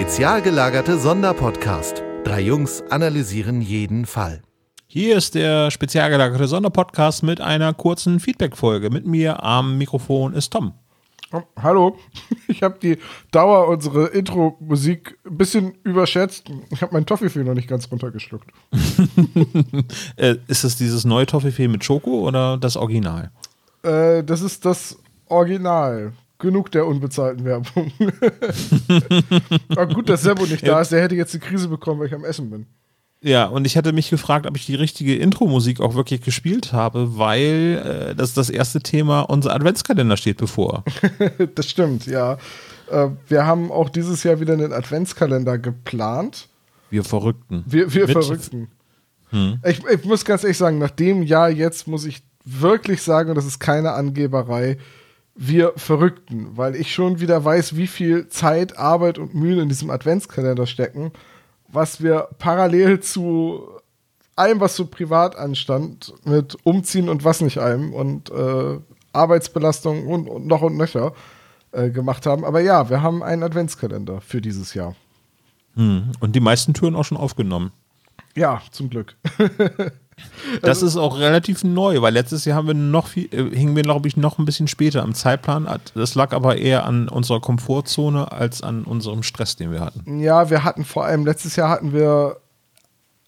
Spezial 0.00 0.40
gelagerte 0.40 0.98
Sonderpodcast. 0.98 2.02
Drei 2.24 2.40
Jungs 2.40 2.82
analysieren 2.88 3.60
jeden 3.60 4.06
Fall. 4.06 4.40
Hier 4.86 5.14
ist 5.14 5.34
der 5.34 5.70
spezial 5.70 6.08
gelagerte 6.08 6.48
Sonderpodcast 6.48 7.22
mit 7.22 7.42
einer 7.42 7.74
kurzen 7.74 8.18
Feedback-Folge. 8.18 8.88
Mit 8.88 9.04
mir 9.04 9.44
am 9.44 9.76
Mikrofon 9.76 10.32
ist 10.32 10.54
Tom. 10.54 10.72
Oh, 11.34 11.42
hallo, 11.60 11.98
ich 12.48 12.62
habe 12.62 12.78
die 12.82 12.96
Dauer 13.30 13.68
unserer 13.68 14.10
Intro-Musik 14.10 15.18
ein 15.26 15.36
bisschen 15.36 15.74
überschätzt. 15.84 16.50
Ich 16.70 16.80
habe 16.80 16.94
meinen 16.94 17.04
Toffifee 17.04 17.44
noch 17.44 17.52
nicht 17.52 17.68
ganz 17.68 17.92
runtergeschluckt. 17.92 18.50
äh, 20.16 20.36
ist 20.48 20.64
das 20.64 20.76
dieses 20.76 21.04
neue 21.04 21.26
Toffifee 21.26 21.68
mit 21.68 21.84
Schoko 21.84 22.26
oder 22.26 22.56
das 22.56 22.78
Original? 22.78 23.32
Äh, 23.82 24.24
das 24.24 24.40
ist 24.40 24.64
das 24.64 24.96
Original. 25.26 26.14
Genug 26.40 26.72
der 26.72 26.86
unbezahlten 26.86 27.44
Werbung. 27.44 27.92
Aber 29.68 29.86
gut, 29.94 30.08
dass 30.08 30.22
Sebo 30.22 30.46
nicht 30.46 30.66
da 30.66 30.80
ist. 30.80 30.90
Der 30.90 31.02
hätte 31.02 31.14
jetzt 31.14 31.34
eine 31.34 31.44
Krise 31.44 31.68
bekommen, 31.68 32.00
weil 32.00 32.08
ich 32.08 32.14
am 32.14 32.24
Essen 32.24 32.50
bin. 32.50 32.66
Ja, 33.22 33.44
und 33.44 33.66
ich 33.66 33.76
hatte 33.76 33.92
mich 33.92 34.08
gefragt, 34.08 34.46
ob 34.46 34.56
ich 34.56 34.64
die 34.64 34.74
richtige 34.74 35.16
Intro-Musik 35.16 35.80
auch 35.80 35.94
wirklich 35.94 36.22
gespielt 36.22 36.72
habe, 36.72 37.18
weil 37.18 38.10
äh, 38.10 38.14
das, 38.14 38.32
das 38.32 38.48
erste 38.48 38.80
Thema, 38.80 39.20
unser 39.20 39.54
Adventskalender 39.54 40.16
steht 40.16 40.38
bevor. 40.38 40.84
das 41.54 41.68
stimmt, 41.68 42.06
ja. 42.06 42.38
Äh, 42.90 43.08
wir 43.28 43.44
haben 43.44 43.70
auch 43.70 43.90
dieses 43.90 44.22
Jahr 44.24 44.40
wieder 44.40 44.54
einen 44.54 44.72
Adventskalender 44.72 45.58
geplant. 45.58 46.48
Wir 46.88 47.04
Verrückten. 47.04 47.62
Wir, 47.66 47.92
wir 47.92 48.08
Verrückten. 48.08 48.68
Hm. 49.28 49.60
Ich, 49.66 49.84
ich 49.84 50.04
muss 50.04 50.24
ganz 50.24 50.42
ehrlich 50.42 50.56
sagen, 50.56 50.78
nach 50.78 50.90
dem 50.90 51.22
Jahr 51.22 51.50
jetzt 51.50 51.86
muss 51.86 52.06
ich 52.06 52.22
wirklich 52.44 53.02
sagen, 53.02 53.28
und 53.28 53.36
das 53.36 53.44
ist 53.44 53.60
keine 53.60 53.92
Angeberei, 53.92 54.78
wir 55.34 55.72
Verrückten, 55.76 56.56
weil 56.56 56.74
ich 56.76 56.92
schon 56.92 57.20
wieder 57.20 57.44
weiß, 57.44 57.76
wie 57.76 57.86
viel 57.86 58.28
Zeit, 58.28 58.78
Arbeit 58.78 59.18
und 59.18 59.34
Mühe 59.34 59.62
in 59.62 59.68
diesem 59.68 59.90
Adventskalender 59.90 60.66
stecken 60.66 61.12
was 61.72 62.02
wir 62.02 62.28
parallel 62.38 63.00
zu 63.00 63.68
allem, 64.36 64.60
was 64.60 64.76
so 64.76 64.86
privat 64.86 65.36
anstand, 65.36 66.14
mit 66.24 66.56
Umziehen 66.64 67.08
und 67.08 67.24
was 67.24 67.40
nicht 67.40 67.58
allem 67.58 67.92
und 67.92 68.30
äh, 68.30 68.78
Arbeitsbelastung 69.12 70.06
und, 70.06 70.28
und, 70.28 70.46
noch 70.46 70.62
und 70.62 70.76
nöcher 70.76 71.12
äh, 71.72 71.90
gemacht 71.90 72.26
haben. 72.26 72.44
Aber 72.44 72.60
ja, 72.60 72.88
wir 72.90 73.02
haben 73.02 73.22
einen 73.22 73.42
Adventskalender 73.42 74.20
für 74.20 74.40
dieses 74.40 74.74
Jahr. 74.74 74.94
Hm. 75.74 76.12
Und 76.20 76.34
die 76.34 76.40
meisten 76.40 76.74
Türen 76.74 76.96
auch 76.96 77.04
schon 77.04 77.18
aufgenommen. 77.18 77.72
Ja, 78.34 78.62
zum 78.70 78.90
Glück. 78.90 79.16
Das 80.62 80.82
also, 80.82 80.86
ist 80.86 80.96
auch 80.96 81.18
relativ 81.18 81.64
neu, 81.64 82.00
weil 82.02 82.14
letztes 82.14 82.44
Jahr 82.44 82.56
haben 82.56 82.66
wir 82.66 82.74
noch 82.74 83.08
viel, 83.08 83.26
äh, 83.32 83.54
hingen 83.54 83.76
wir, 83.76 83.82
glaube 83.82 84.08
ich, 84.08 84.16
noch 84.16 84.38
ein 84.38 84.44
bisschen 84.44 84.68
später 84.68 85.02
am 85.02 85.14
Zeitplan. 85.14 85.68
Das 85.94 86.14
lag 86.14 86.32
aber 86.32 86.56
eher 86.56 86.84
an 86.84 87.08
unserer 87.08 87.40
Komfortzone 87.40 88.32
als 88.32 88.62
an 88.62 88.84
unserem 88.84 89.22
Stress, 89.22 89.56
den 89.56 89.70
wir 89.70 89.80
hatten. 89.80 90.20
Ja, 90.20 90.50
wir 90.50 90.64
hatten 90.64 90.84
vor 90.84 91.04
allem, 91.04 91.24
letztes 91.24 91.56
Jahr 91.56 91.68
hatten 91.68 91.92
wir 91.92 92.36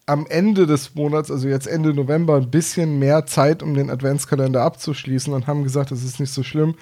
am 0.05 0.25
Ende 0.27 0.67
des 0.67 0.95
Monats, 0.95 1.31
also 1.31 1.47
jetzt 1.47 1.67
Ende 1.67 1.93
November, 1.93 2.35
ein 2.35 2.49
bisschen 2.49 2.99
mehr 2.99 3.25
Zeit, 3.25 3.63
um 3.63 3.73
den 3.73 3.89
Adventskalender 3.89 4.61
abzuschließen 4.61 5.33
und 5.33 5.47
haben 5.47 5.63
gesagt, 5.63 5.91
es 5.91 6.03
ist 6.03 6.19
nicht 6.19 6.33
so 6.33 6.43
schlimm, 6.43 6.75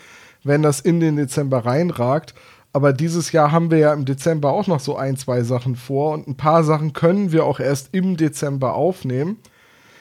wenn 0.44 0.64
das 0.64 0.80
in 0.80 1.00
den 1.00 1.18
Dezember 1.18 1.66
reinragt. 1.66 2.34
Aber 2.74 2.94
dieses 2.94 3.32
Jahr 3.32 3.52
haben 3.52 3.70
wir 3.70 3.78
ja 3.78 3.94
im 3.94 4.06
Dezember 4.06 4.52
auch 4.52 4.66
noch 4.66 4.80
so 4.80 4.96
ein, 4.96 5.18
zwei 5.18 5.44
Sachen 5.44 5.76
vor 5.76 6.14
und 6.14 6.28
ein 6.28 6.38
paar 6.38 6.64
Sachen 6.64 6.94
können 6.94 7.32
wir 7.32 7.46
auch 7.46 7.60
erst 7.60 7.90
im 7.92 8.18
Dezember 8.18 8.74
aufnehmen. 8.74 9.38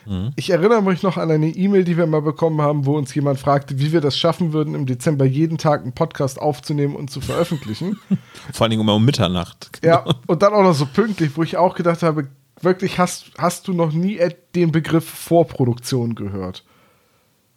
Mhm. 0.06 0.32
Ich 0.36 0.50
erinnere 0.50 0.82
mich 0.82 1.02
noch 1.02 1.16
an 1.16 1.30
eine 1.30 1.48
E-Mail, 1.48 1.84
die 1.84 1.96
wir 1.96 2.06
mal 2.06 2.22
bekommen 2.22 2.60
haben, 2.60 2.86
wo 2.86 2.96
uns 2.96 3.14
jemand 3.14 3.38
fragte, 3.38 3.78
wie 3.78 3.92
wir 3.92 4.00
das 4.00 4.18
schaffen 4.18 4.52
würden, 4.52 4.74
im 4.74 4.86
Dezember 4.86 5.24
jeden 5.24 5.58
Tag 5.58 5.82
einen 5.82 5.92
Podcast 5.92 6.40
aufzunehmen 6.40 6.96
und 6.96 7.10
zu 7.10 7.20
veröffentlichen. 7.20 7.98
Vor 8.52 8.64
allen 8.64 8.70
Dingen 8.70 8.82
immer 8.82 8.94
um 8.94 9.04
Mitternacht. 9.04 9.80
Genau. 9.80 9.94
Ja, 9.94 10.14
und 10.26 10.42
dann 10.42 10.52
auch 10.52 10.62
noch 10.62 10.74
so 10.74 10.86
pünktlich, 10.86 11.36
wo 11.36 11.42
ich 11.42 11.56
auch 11.56 11.74
gedacht 11.74 12.02
habe, 12.02 12.28
wirklich 12.60 12.98
hast, 12.98 13.32
hast 13.38 13.68
du 13.68 13.72
noch 13.72 13.92
nie 13.92 14.20
den 14.54 14.72
Begriff 14.72 15.08
Vorproduktion 15.08 16.14
gehört? 16.14 16.64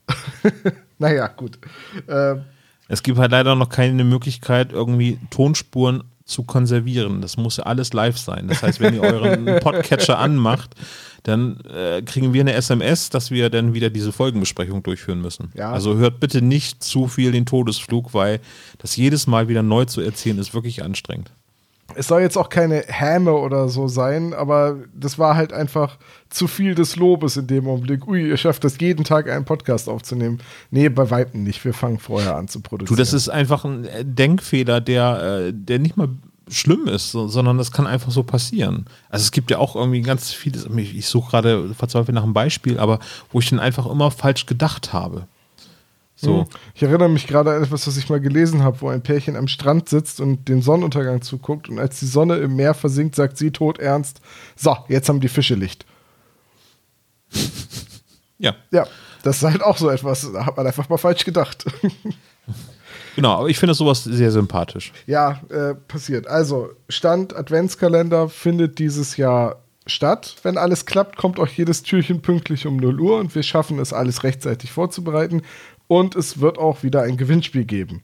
naja, 0.97 1.27
gut. 1.27 1.59
Äh, 2.07 2.35
es 2.87 3.03
gibt 3.03 3.17
halt 3.17 3.31
leider 3.31 3.55
noch 3.55 3.69
keine 3.69 4.03
Möglichkeit, 4.03 4.71
irgendwie 4.71 5.19
Tonspuren 5.29 6.03
zu 6.25 6.43
konservieren. 6.43 7.21
Das 7.21 7.37
muss 7.37 7.57
ja 7.57 7.63
alles 7.65 7.93
live 7.93 8.17
sein. 8.17 8.47
Das 8.47 8.63
heißt, 8.63 8.79
wenn 8.79 8.93
ihr 8.93 9.01
euren 9.01 9.45
Podcatcher 9.59 10.19
anmacht, 10.19 10.75
dann 11.23 11.59
äh, 11.61 12.01
kriegen 12.01 12.33
wir 12.33 12.41
eine 12.41 12.53
SMS, 12.53 13.09
dass 13.09 13.31
wir 13.31 13.49
dann 13.49 13.73
wieder 13.73 13.89
diese 13.89 14.11
Folgenbesprechung 14.11 14.83
durchführen 14.83 15.21
müssen. 15.21 15.49
Ja. 15.55 15.71
Also 15.71 15.95
hört 15.95 16.19
bitte 16.19 16.41
nicht 16.41 16.83
zu 16.83 17.07
viel 17.07 17.31
den 17.31 17.45
Todesflug, 17.45 18.13
weil 18.13 18.39
das 18.77 18.95
jedes 18.95 19.25
Mal 19.25 19.47
wieder 19.47 19.63
neu 19.63 19.85
zu 19.85 20.01
erzählen 20.01 20.37
ist 20.37 20.53
wirklich 20.53 20.83
anstrengend. 20.83 21.31
Es 21.95 22.07
soll 22.07 22.21
jetzt 22.21 22.37
auch 22.37 22.49
keine 22.49 22.83
Häme 22.87 23.33
oder 23.33 23.67
so 23.69 23.87
sein, 23.87 24.33
aber 24.33 24.77
das 24.93 25.19
war 25.19 25.35
halt 25.35 25.53
einfach 25.53 25.97
zu 26.29 26.47
viel 26.47 26.75
des 26.75 26.95
Lobes 26.95 27.37
in 27.37 27.47
dem 27.47 27.67
Augenblick. 27.67 28.07
Ui, 28.07 28.29
ihr 28.29 28.37
schafft 28.37 28.63
das 28.63 28.79
jeden 28.79 29.03
Tag 29.03 29.29
einen 29.29 29.45
Podcast 29.45 29.89
aufzunehmen. 29.89 30.39
Nee, 30.71 30.89
bei 30.89 31.09
Weitem 31.11 31.43
nicht. 31.43 31.63
Wir 31.63 31.73
fangen 31.73 31.99
vorher 31.99 32.35
an 32.35 32.47
zu 32.47 32.61
produzieren. 32.61 32.95
Du, 32.95 32.99
das 32.99 33.13
ist 33.13 33.29
einfach 33.29 33.65
ein 33.65 33.87
Denkfehler, 34.01 34.81
der, 34.81 35.47
äh, 35.47 35.53
der 35.53 35.79
nicht 35.79 35.95
mal 35.95 36.09
schlimm 36.49 36.87
ist, 36.87 37.11
sondern 37.11 37.57
das 37.57 37.71
kann 37.71 37.87
einfach 37.87 38.11
so 38.11 38.23
passieren. 38.23 38.85
Also 39.09 39.23
es 39.23 39.31
gibt 39.31 39.51
ja 39.51 39.57
auch 39.57 39.75
irgendwie 39.75 40.01
ganz 40.01 40.31
vieles, 40.31 40.65
ich 40.75 41.07
suche 41.07 41.31
gerade 41.31 41.73
verzweifelt 41.73 42.15
nach 42.15 42.23
einem 42.23 42.33
Beispiel, 42.33 42.79
aber 42.79 42.99
wo 43.31 43.39
ich 43.39 43.49
dann 43.49 43.59
einfach 43.59 43.85
immer 43.85 44.11
falsch 44.11 44.45
gedacht 44.45 44.93
habe. 44.93 45.27
So. 46.15 46.41
Hm. 46.41 46.45
Ich 46.75 46.83
erinnere 46.83 47.09
mich 47.09 47.27
gerade 47.27 47.55
an 47.55 47.63
etwas, 47.63 47.87
was 47.87 47.97
ich 47.97 48.09
mal 48.09 48.19
gelesen 48.19 48.63
habe, 48.63 48.81
wo 48.81 48.89
ein 48.89 49.01
Pärchen 49.01 49.35
am 49.35 49.47
Strand 49.47 49.89
sitzt 49.89 50.19
und 50.19 50.47
den 50.47 50.61
Sonnenuntergang 50.61 51.21
zuguckt 51.21 51.69
und 51.69 51.79
als 51.79 51.99
die 51.99 52.05
Sonne 52.05 52.37
im 52.37 52.55
Meer 52.55 52.73
versinkt, 52.73 53.15
sagt 53.15 53.37
sie 53.37 53.51
todernst, 53.51 54.21
so, 54.55 54.77
jetzt 54.89 55.09
haben 55.09 55.21
die 55.21 55.29
Fische 55.29 55.55
Licht. 55.55 55.85
Ja. 58.37 58.55
Ja, 58.71 58.85
das 59.23 59.37
ist 59.37 59.43
halt 59.43 59.63
auch 59.63 59.77
so 59.77 59.89
etwas, 59.89 60.29
da 60.31 60.45
hat 60.45 60.57
man 60.57 60.67
einfach 60.67 60.89
mal 60.89 60.97
falsch 60.97 61.25
gedacht. 61.25 61.65
Genau, 63.15 63.33
aber 63.33 63.49
ich 63.49 63.59
finde 63.59 63.73
sowas 63.73 64.03
sehr 64.03 64.31
sympathisch. 64.31 64.91
Ja, 65.05 65.41
äh, 65.49 65.75
passiert. 65.75 66.27
Also, 66.27 66.69
Stand 66.89 67.35
Adventskalender 67.35 68.29
findet 68.29 68.79
dieses 68.79 69.17
Jahr 69.17 69.63
statt. 69.85 70.35
Wenn 70.43 70.57
alles 70.57 70.85
klappt, 70.85 71.17
kommt 71.17 71.39
auch 71.39 71.47
jedes 71.47 71.83
Türchen 71.83 72.21
pünktlich 72.21 72.65
um 72.65 72.77
0 72.77 72.99
Uhr 72.99 73.19
und 73.19 73.35
wir 73.35 73.43
schaffen 73.43 73.79
es, 73.79 73.93
alles 73.93 74.23
rechtzeitig 74.23 74.71
vorzubereiten. 74.71 75.41
Und 75.87 76.15
es 76.15 76.39
wird 76.39 76.57
auch 76.57 76.83
wieder 76.83 77.03
ein 77.03 77.17
Gewinnspiel 77.17 77.65
geben. 77.65 78.01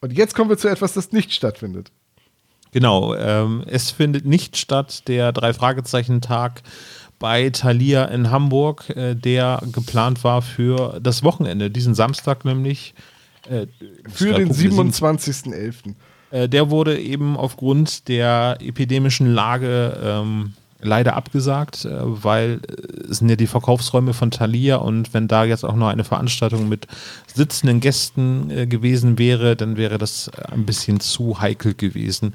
Und 0.00 0.12
jetzt 0.12 0.34
kommen 0.34 0.50
wir 0.50 0.58
zu 0.58 0.68
etwas, 0.68 0.92
das 0.94 1.12
nicht 1.12 1.32
stattfindet. 1.32 1.90
Genau, 2.72 3.14
ähm, 3.14 3.64
es 3.66 3.90
findet 3.90 4.24
nicht 4.24 4.56
statt 4.56 5.06
der 5.06 5.32
Drei-Fragezeichen-Tag 5.32 6.62
bei 7.18 7.50
Thalia 7.50 8.06
in 8.06 8.30
Hamburg, 8.30 8.90
äh, 8.90 9.14
der 9.14 9.60
geplant 9.72 10.24
war 10.24 10.42
für 10.42 10.98
das 11.00 11.22
Wochenende, 11.22 11.70
diesen 11.70 11.94
Samstag 11.94 12.44
nämlich. 12.44 12.94
Äh, 13.52 13.66
Für 14.08 14.34
den 14.34 14.50
27.11. 14.50 15.94
Äh, 16.30 16.48
der 16.48 16.70
wurde 16.70 16.98
eben 16.98 17.36
aufgrund 17.36 18.08
der 18.08 18.56
epidemischen 18.60 19.32
Lage 19.32 19.98
ähm, 20.02 20.54
leider 20.80 21.14
abgesagt, 21.14 21.84
äh, 21.84 21.90
weil 22.02 22.60
es 23.08 23.18
sind 23.18 23.28
ja 23.28 23.36
die 23.36 23.46
Verkaufsräume 23.46 24.14
von 24.14 24.30
Thalia 24.30 24.76
und 24.76 25.12
wenn 25.12 25.28
da 25.28 25.44
jetzt 25.44 25.64
auch 25.64 25.76
noch 25.76 25.88
eine 25.88 26.04
Veranstaltung 26.04 26.68
mit 26.68 26.86
sitzenden 27.32 27.80
Gästen 27.80 28.50
äh, 28.50 28.66
gewesen 28.66 29.18
wäre, 29.18 29.54
dann 29.54 29.76
wäre 29.76 29.98
das 29.98 30.30
ein 30.50 30.64
bisschen 30.64 31.00
zu 31.00 31.40
heikel 31.40 31.74
gewesen. 31.74 32.34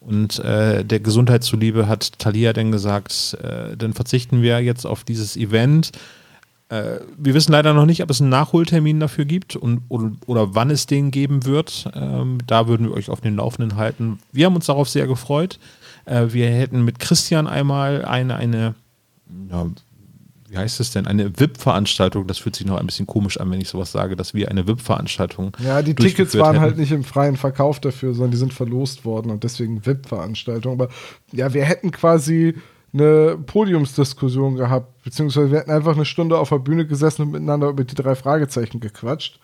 Und 0.00 0.38
äh, 0.38 0.84
der 0.84 1.00
Gesundheit 1.00 1.42
zuliebe 1.42 1.88
hat 1.88 2.18
Thalia 2.18 2.52
dann 2.52 2.70
gesagt, 2.70 3.36
äh, 3.42 3.76
dann 3.76 3.94
verzichten 3.94 4.42
wir 4.42 4.60
jetzt 4.60 4.86
auf 4.86 5.02
dieses 5.02 5.36
Event 5.36 5.90
äh, 6.68 7.00
wir 7.16 7.34
wissen 7.34 7.52
leider 7.52 7.72
noch 7.72 7.86
nicht, 7.86 8.02
ob 8.02 8.10
es 8.10 8.20
einen 8.20 8.30
Nachholtermin 8.30 9.00
dafür 9.00 9.24
gibt 9.24 9.56
und, 9.56 9.82
oder, 9.88 10.12
oder 10.26 10.54
wann 10.54 10.70
es 10.70 10.86
den 10.86 11.10
geben 11.10 11.44
wird. 11.44 11.90
Ähm, 11.94 12.38
da 12.46 12.68
würden 12.68 12.88
wir 12.88 12.94
euch 12.94 13.08
auf 13.08 13.20
den 13.20 13.36
Laufenden 13.36 13.76
halten. 13.76 14.18
Wir 14.32 14.46
haben 14.46 14.54
uns 14.54 14.66
darauf 14.66 14.88
sehr 14.88 15.06
gefreut. 15.06 15.58
Äh, 16.04 16.26
wir 16.30 16.48
hätten 16.50 16.84
mit 16.84 16.98
Christian 16.98 17.46
einmal 17.46 18.04
eine, 18.04 18.36
eine 18.36 18.74
ja, 19.50 19.66
wie 20.48 20.56
heißt 20.56 20.80
es 20.80 20.90
denn, 20.92 21.06
eine 21.06 21.38
VIP-Veranstaltung, 21.38 22.26
das 22.26 22.38
fühlt 22.38 22.56
sich 22.56 22.66
noch 22.66 22.78
ein 22.78 22.86
bisschen 22.86 23.06
komisch 23.06 23.38
an, 23.38 23.50
wenn 23.50 23.60
ich 23.60 23.68
sowas 23.68 23.92
sage, 23.92 24.16
dass 24.16 24.32
wir 24.32 24.50
eine 24.50 24.66
VIP-Veranstaltung. 24.66 25.54
Ja, 25.62 25.82
die 25.82 25.94
Tickets 25.94 26.36
waren 26.38 26.52
hätten. 26.52 26.60
halt 26.60 26.78
nicht 26.78 26.92
im 26.92 27.04
freien 27.04 27.36
Verkauf 27.36 27.80
dafür, 27.80 28.14
sondern 28.14 28.30
die 28.30 28.38
sind 28.38 28.54
verlost 28.54 29.04
worden 29.04 29.30
und 29.30 29.44
deswegen 29.44 29.84
VIP-Veranstaltung. 29.84 30.72
Aber 30.72 30.88
ja, 31.32 31.52
wir 31.52 31.64
hätten 31.64 31.90
quasi 31.90 32.54
eine 32.92 33.36
Podiumsdiskussion 33.36 34.56
gehabt, 34.56 35.02
beziehungsweise 35.02 35.50
wir 35.50 35.58
hätten 35.58 35.70
einfach 35.70 35.94
eine 35.94 36.04
Stunde 36.04 36.38
auf 36.38 36.48
der 36.48 36.58
Bühne 36.58 36.86
gesessen 36.86 37.22
und 37.22 37.32
miteinander 37.32 37.68
über 37.68 37.84
die 37.84 37.94
drei 37.94 38.14
Fragezeichen 38.14 38.80
gequatscht. 38.80 39.40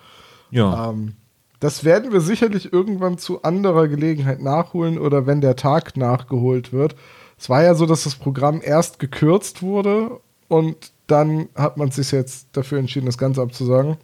Ja. 0.50 0.90
Ähm, 0.90 1.14
das 1.60 1.84
werden 1.84 2.12
wir 2.12 2.20
sicherlich 2.20 2.72
irgendwann 2.72 3.18
zu 3.18 3.42
anderer 3.42 3.88
Gelegenheit 3.88 4.40
nachholen 4.40 4.98
oder 4.98 5.26
wenn 5.26 5.40
der 5.40 5.56
Tag 5.56 5.96
nachgeholt 5.96 6.72
wird. 6.72 6.94
Es 7.38 7.48
war 7.48 7.62
ja 7.62 7.74
so, 7.74 7.86
dass 7.86 8.04
das 8.04 8.16
Programm 8.16 8.60
erst 8.62 8.98
gekürzt 8.98 9.62
wurde 9.62 10.20
und 10.48 10.92
dann 11.06 11.48
hat 11.54 11.76
man 11.76 11.90
sich 11.90 12.12
jetzt 12.12 12.48
dafür 12.52 12.78
entschieden, 12.78 13.06
das 13.06 13.18
Ganze 13.18 13.42
abzusagen. 13.42 13.96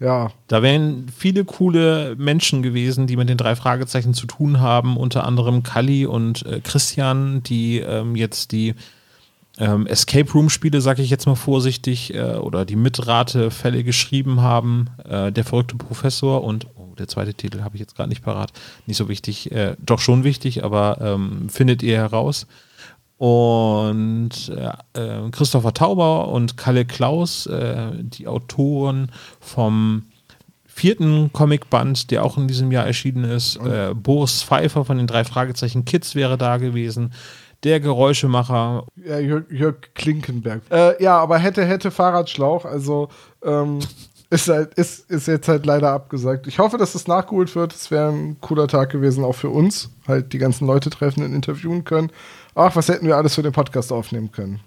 Ja. 0.00 0.30
Da 0.46 0.62
wären 0.62 1.08
viele 1.14 1.44
coole 1.44 2.14
Menschen 2.16 2.62
gewesen, 2.62 3.06
die 3.06 3.16
mit 3.16 3.28
den 3.28 3.36
drei 3.36 3.56
Fragezeichen 3.56 4.14
zu 4.14 4.26
tun 4.26 4.60
haben, 4.60 4.96
unter 4.96 5.24
anderem 5.24 5.64
Kali 5.64 6.06
und 6.06 6.46
äh, 6.46 6.60
Christian, 6.60 7.42
die 7.42 7.78
ähm, 7.80 8.14
jetzt 8.14 8.52
die 8.52 8.74
ähm, 9.58 9.86
Escape 9.86 10.30
Room 10.32 10.50
Spiele, 10.50 10.80
sage 10.80 11.02
ich 11.02 11.10
jetzt 11.10 11.26
mal 11.26 11.34
vorsichtig, 11.34 12.14
äh, 12.14 12.36
oder 12.36 12.64
die 12.64 12.76
Mitratefälle 12.76 13.82
geschrieben 13.82 14.40
haben. 14.40 14.90
Äh, 15.04 15.32
der 15.32 15.44
verrückte 15.44 15.76
Professor 15.76 16.44
und 16.44 16.68
oh, 16.76 16.94
der 16.96 17.08
zweite 17.08 17.34
Titel 17.34 17.62
habe 17.62 17.74
ich 17.74 17.80
jetzt 17.80 17.96
gerade 17.96 18.08
nicht 18.08 18.22
parat. 18.22 18.52
Nicht 18.86 18.98
so 18.98 19.08
wichtig, 19.08 19.50
äh, 19.50 19.74
doch 19.84 19.98
schon 19.98 20.22
wichtig, 20.22 20.62
aber 20.62 20.98
ähm, 21.00 21.48
findet 21.48 21.82
ihr 21.82 21.96
heraus. 21.96 22.46
Und 23.18 24.30
äh, 24.48 24.98
äh, 25.00 25.30
Christopher 25.30 25.74
Tauber 25.74 26.28
und 26.28 26.56
Kalle 26.56 26.84
Klaus, 26.84 27.46
äh, 27.46 27.90
die 27.94 28.28
Autoren 28.28 29.10
vom 29.40 30.04
vierten 30.78 31.32
Comicband, 31.32 32.12
der 32.12 32.24
auch 32.24 32.38
in 32.38 32.46
diesem 32.46 32.70
Jahr 32.70 32.86
erschienen 32.86 33.24
ist. 33.24 33.56
Äh, 33.56 33.92
Boris 33.94 34.44
Pfeiffer 34.44 34.84
von 34.84 34.98
den 34.98 35.08
drei 35.08 35.24
Fragezeichen 35.24 35.84
Kids 35.84 36.14
wäre 36.14 36.38
da 36.38 36.58
gewesen. 36.58 37.12
Der 37.64 37.80
Geräuschemacher. 37.80 38.86
Ja, 39.04 39.18
Jörg, 39.18 39.50
Jörg 39.50 39.74
Klinkenberg. 39.94 40.62
Äh, 40.70 41.02
ja, 41.02 41.18
aber 41.18 41.38
hätte, 41.38 41.64
hätte 41.64 41.90
Fahrradschlauch. 41.90 42.64
Also 42.64 43.08
ähm, 43.44 43.80
ist, 44.30 44.48
halt, 44.48 44.74
ist, 44.74 45.10
ist 45.10 45.26
jetzt 45.26 45.48
halt 45.48 45.66
leider 45.66 45.90
abgesagt. 45.90 46.46
Ich 46.46 46.60
hoffe, 46.60 46.78
dass 46.78 46.94
es 46.94 47.08
nachgeholt 47.08 47.56
wird. 47.56 47.74
Es 47.74 47.90
wäre 47.90 48.10
ein 48.10 48.36
cooler 48.40 48.68
Tag 48.68 48.90
gewesen, 48.90 49.24
auch 49.24 49.34
für 49.34 49.50
uns. 49.50 49.90
Halt 50.06 50.32
die 50.32 50.38
ganzen 50.38 50.68
Leute 50.68 50.90
treffen 50.90 51.24
und 51.24 51.34
interviewen 51.34 51.82
können. 51.82 52.12
Ach, 52.58 52.74
was 52.74 52.88
hätten 52.88 53.06
wir 53.06 53.16
alles 53.16 53.36
für 53.36 53.42
den 53.42 53.52
Podcast 53.52 53.92
aufnehmen 53.92 54.32
können. 54.32 54.58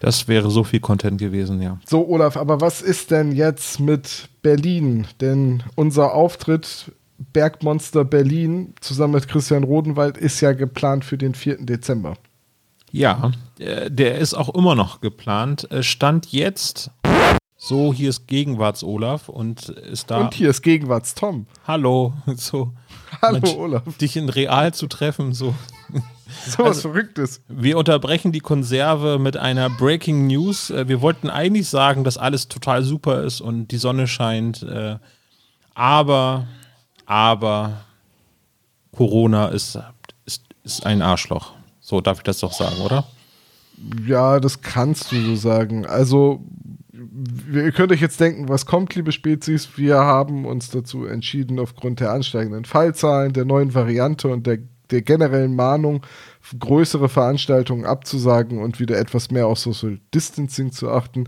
Das 0.00 0.28
wäre 0.28 0.50
so 0.50 0.62
viel 0.62 0.80
Content 0.80 1.18
gewesen, 1.18 1.62
ja. 1.62 1.78
So, 1.86 2.06
Olaf, 2.06 2.36
aber 2.36 2.60
was 2.60 2.82
ist 2.82 3.10
denn 3.10 3.32
jetzt 3.32 3.80
mit 3.80 4.28
Berlin? 4.42 5.06
Denn 5.22 5.62
unser 5.74 6.12
Auftritt 6.12 6.92
Bergmonster 7.32 8.04
Berlin 8.04 8.74
zusammen 8.80 9.14
mit 9.14 9.26
Christian 9.26 9.64
Rodenwald 9.64 10.18
ist 10.18 10.42
ja 10.42 10.52
geplant 10.52 11.02
für 11.02 11.16
den 11.16 11.34
4. 11.34 11.64
Dezember. 11.64 12.14
Ja, 12.92 13.32
äh, 13.58 13.90
der 13.90 14.18
ist 14.18 14.34
auch 14.34 14.54
immer 14.54 14.74
noch 14.74 15.00
geplant. 15.00 15.70
Äh, 15.70 15.82
Stand 15.82 16.30
jetzt, 16.30 16.90
so 17.56 17.94
hier 17.94 18.10
ist 18.10 18.26
Gegenwarts 18.26 18.84
Olaf 18.84 19.30
und 19.30 19.70
ist 19.70 20.10
da. 20.10 20.18
Und 20.18 20.34
hier 20.34 20.50
ist 20.50 20.60
Gegenwarts 20.60 21.14
Tom. 21.14 21.46
Hallo, 21.66 22.12
so. 22.36 22.72
Hallo 23.22 23.50
Olaf. 23.56 23.82
Dich 23.96 24.16
in 24.18 24.28
real 24.28 24.74
zu 24.74 24.86
treffen, 24.88 25.32
so. 25.32 25.54
So 26.46 26.62
was 26.64 26.82
Verrücktes. 26.82 27.40
Wir 27.48 27.78
unterbrechen 27.78 28.32
die 28.32 28.40
Konserve 28.40 29.18
mit 29.18 29.36
einer 29.38 29.70
Breaking 29.70 30.26
News. 30.26 30.68
Äh, 30.70 30.86
Wir 30.86 31.00
wollten 31.00 31.30
eigentlich 31.30 31.68
sagen, 31.68 32.04
dass 32.04 32.18
alles 32.18 32.48
total 32.48 32.82
super 32.82 33.24
ist 33.24 33.40
und 33.40 33.68
die 33.68 33.78
Sonne 33.78 34.06
scheint. 34.06 34.62
äh, 34.62 34.96
Aber, 35.74 36.46
aber 37.06 37.84
Corona 38.94 39.48
ist, 39.48 39.78
ist, 40.26 40.42
ist 40.64 40.84
ein 40.84 41.00
Arschloch. 41.00 41.52
So 41.80 42.00
darf 42.02 42.18
ich 42.18 42.24
das 42.24 42.40
doch 42.40 42.52
sagen, 42.52 42.76
oder? 42.82 43.04
Ja, 44.06 44.38
das 44.40 44.60
kannst 44.60 45.10
du 45.12 45.20
so 45.22 45.36
sagen. 45.36 45.86
Also, 45.86 46.44
ihr 47.52 47.72
könnt 47.72 47.92
euch 47.92 48.00
jetzt 48.02 48.20
denken, 48.20 48.48
was 48.48 48.66
kommt, 48.66 48.94
liebe 48.94 49.12
Spezies? 49.12 49.78
Wir 49.78 49.96
haben 49.96 50.44
uns 50.44 50.68
dazu 50.70 51.06
entschieden, 51.06 51.58
aufgrund 51.58 52.00
der 52.00 52.10
ansteigenden 52.12 52.64
Fallzahlen, 52.64 53.32
der 53.32 53.44
neuen 53.44 53.72
Variante 53.72 54.28
und 54.28 54.46
der, 54.46 54.58
der 54.90 55.02
generellen 55.02 55.54
Mahnung, 55.54 56.02
größere 56.58 57.08
Veranstaltungen 57.08 57.84
abzusagen 57.84 58.62
und 58.62 58.80
wieder 58.80 58.98
etwas 58.98 59.30
mehr 59.30 59.46
auf 59.46 59.58
Social 59.58 59.98
Distancing 60.14 60.72
zu 60.72 60.90
achten, 60.90 61.24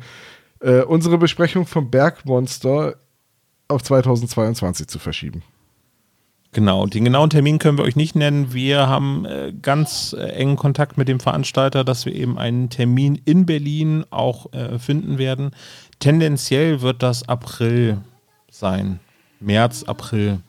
äh, 0.61 0.83
unsere 0.83 1.19
Besprechung 1.19 1.67
vom 1.67 1.91
Bergmonster 1.91 2.97
auf 3.69 3.83
2022 3.83 4.89
zu 4.89 4.99
verschieben. 4.99 5.43
Genau, 6.53 6.87
den 6.87 7.05
genauen 7.05 7.31
Termin 7.31 7.61
können 7.61 7.79
wir 7.79 7.85
euch 7.85 7.95
nicht 7.95 8.17
nennen. 8.17 8.53
Wir 8.53 8.89
haben 8.89 9.25
äh, 9.25 9.53
ganz 9.63 10.17
äh, 10.19 10.23
engen 10.31 10.57
Kontakt 10.57 10.99
mit 10.99 11.07
dem 11.07 11.21
Veranstalter, 11.21 11.85
dass 11.85 12.07
wir 12.07 12.15
eben 12.15 12.39
einen 12.39 12.71
Termin 12.71 13.21
in 13.25 13.47
Berlin 13.47 14.05
auch 14.11 14.53
äh, 14.53 14.81
finden 14.81 15.19
werden. 15.19 15.53
Tendenziell 16.01 16.81
wird 16.81 17.05
das 17.05 17.29
April 17.29 17.99
sein. 18.51 18.99
März, 19.39 19.85
April. 19.85 20.41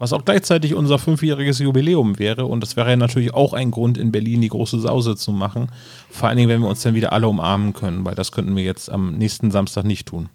Was 0.00 0.14
auch 0.14 0.24
gleichzeitig 0.24 0.74
unser 0.74 0.98
fünfjähriges 0.98 1.58
Jubiläum 1.58 2.18
wäre. 2.18 2.46
Und 2.46 2.62
das 2.62 2.74
wäre 2.74 2.88
ja 2.88 2.96
natürlich 2.96 3.34
auch 3.34 3.52
ein 3.52 3.70
Grund, 3.70 3.98
in 3.98 4.10
Berlin 4.10 4.40
die 4.40 4.48
große 4.48 4.80
Sause 4.80 5.14
zu 5.14 5.30
machen. 5.30 5.70
Vor 6.08 6.26
allen 6.26 6.38
Dingen, 6.38 6.48
wenn 6.48 6.62
wir 6.62 6.70
uns 6.70 6.80
dann 6.80 6.94
wieder 6.94 7.12
alle 7.12 7.28
umarmen 7.28 7.74
können, 7.74 8.02
weil 8.06 8.14
das 8.14 8.32
könnten 8.32 8.56
wir 8.56 8.64
jetzt 8.64 8.90
am 8.90 9.18
nächsten 9.18 9.50
Samstag 9.50 9.84
nicht 9.84 10.08
tun. 10.08 10.30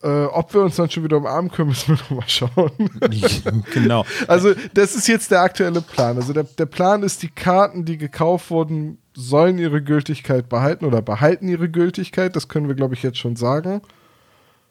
Äh, 0.00 0.26
ob 0.26 0.54
wir 0.54 0.60
uns 0.60 0.76
dann 0.76 0.88
schon 0.88 1.02
wieder 1.02 1.16
umarmen 1.16 1.50
können, 1.50 1.68
müssen 1.70 1.88
wir 1.88 1.96
noch 1.96 2.10
mal 2.10 2.28
schauen. 2.28 2.70
genau. 3.74 4.06
Also, 4.28 4.54
das 4.74 4.94
ist 4.94 5.08
jetzt 5.08 5.32
der 5.32 5.40
aktuelle 5.40 5.80
Plan. 5.80 6.16
Also, 6.16 6.32
der, 6.32 6.44
der 6.44 6.66
Plan 6.66 7.02
ist, 7.02 7.24
die 7.24 7.30
Karten, 7.30 7.84
die 7.84 7.98
gekauft 7.98 8.52
wurden, 8.52 8.98
sollen 9.12 9.58
ihre 9.58 9.82
Gültigkeit 9.82 10.48
behalten 10.48 10.84
oder 10.84 11.02
behalten 11.02 11.48
ihre 11.48 11.68
Gültigkeit. 11.68 12.36
Das 12.36 12.46
können 12.46 12.68
wir, 12.68 12.76
glaube 12.76 12.94
ich, 12.94 13.02
jetzt 13.02 13.18
schon 13.18 13.34
sagen. 13.34 13.82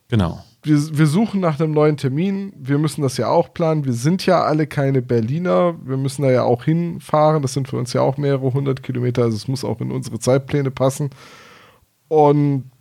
Genau. 0.07 0.41
Wir, 0.61 0.97
wir 0.97 1.07
suchen 1.07 1.39
nach 1.39 1.59
einem 1.59 1.71
neuen 1.71 1.97
Termin. 1.97 2.53
Wir 2.57 2.77
müssen 2.77 3.01
das 3.01 3.17
ja 3.17 3.29
auch 3.29 3.53
planen. 3.53 3.85
Wir 3.85 3.93
sind 3.93 4.25
ja 4.25 4.43
alle 4.43 4.67
keine 4.67 5.01
Berliner. 5.01 5.75
Wir 5.83 5.97
müssen 5.97 6.23
da 6.23 6.31
ja 6.31 6.43
auch 6.43 6.65
hinfahren. 6.65 7.41
Das 7.41 7.53
sind 7.53 7.67
für 7.69 7.77
uns 7.77 7.93
ja 7.93 8.01
auch 8.01 8.17
mehrere 8.17 8.53
hundert 8.53 8.83
Kilometer. 8.83 9.23
Also, 9.23 9.37
es 9.37 9.47
muss 9.47 9.63
auch 9.63 9.79
in 9.79 9.91
unsere 9.91 10.19
Zeitpläne 10.19 10.71
passen. 10.71 11.11
Und 12.09 12.71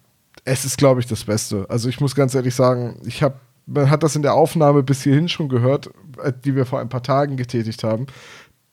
es 0.45 0.65
ist, 0.65 0.79
glaube 0.79 1.01
ich, 1.01 1.07
das 1.07 1.25
Beste. 1.25 1.67
Also, 1.69 1.89
ich 1.89 2.01
muss 2.01 2.17
ganz 2.17 2.35
ehrlich 2.35 2.55
sagen, 2.55 3.01
ich 3.05 3.23
habe 3.23 3.37
man 3.69 3.91
hat 3.91 4.03
das 4.03 4.17
in 4.17 4.23
der 4.23 4.35
Aufnahme 4.35 4.83
bis 4.83 5.03
hierhin 5.03 5.29
schon 5.29 5.49
gehört, 5.49 5.91
äh, 6.23 6.33
die 6.45 6.57
wir 6.57 6.67
vor 6.67 6.81
ein 6.81 6.89
paar 6.89 7.03
Tagen 7.03 7.37
getätigt 7.37 7.85
haben, 7.85 8.07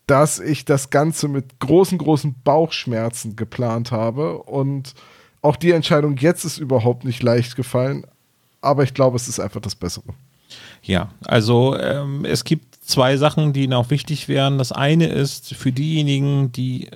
dass 0.08 0.40
ich 0.40 0.66
das 0.66 0.90
Ganze 0.90 1.28
mit 1.28 1.60
großen, 1.60 1.98
großen 1.98 2.36
Bauchschmerzen 2.44 3.36
geplant 3.36 3.92
habe. 3.92 4.40
Und 4.44 4.94
auch 5.42 5.56
die 5.56 5.72
Entscheidung 5.72 6.18
jetzt 6.18 6.46
ist 6.46 6.58
überhaupt 6.58 7.06
nicht 7.06 7.22
leicht 7.24 7.56
gefallen. 7.56 8.06
Aber 8.66 8.84
ich 8.84 8.94
glaube, 8.94 9.16
es 9.16 9.28
ist 9.28 9.40
einfach 9.40 9.62
das 9.62 9.76
Bessere. 9.76 10.14
Ja, 10.82 11.10
also 11.26 11.78
ähm, 11.78 12.26
es 12.26 12.44
gibt 12.44 12.76
zwei 12.84 13.18
Sachen, 13.18 13.54
die 13.54 13.68
noch 13.68 13.90
wichtig 13.90 14.28
wären. 14.28 14.58
Das 14.58 14.72
eine 14.72 15.08
ist 15.08 15.56
für 15.56 15.72
diejenigen, 15.72 16.52
die 16.52 16.90